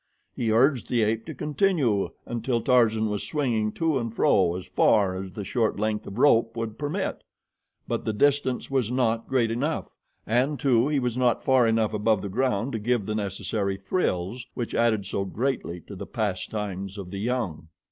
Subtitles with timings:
[0.35, 5.13] He urged the ape to continue until Tarzan was swinging to and fro as far
[5.13, 7.23] as the short length of rope would permit,
[7.87, 9.89] but the distance was not great enough,
[10.25, 14.47] and, too, he was not far enough above the ground to give the necessary thrills
[14.55, 17.67] which add so greatly to the pastimes of the young.